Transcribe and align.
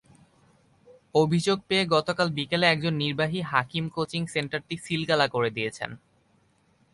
অভিযোগ 1.15 1.57
পেয়ে 1.67 1.83
গতকাল 1.87 2.27
বিকেলে 2.29 2.65
একজন 2.69 2.93
নির্বাহী 3.03 3.39
হাকিম 3.51 3.85
কোচিং 3.89 4.21
সেন্টারটি 4.27 4.75
সিলগালা 4.77 5.27
করে 5.27 5.49
দিয়েছেন। 5.49 5.91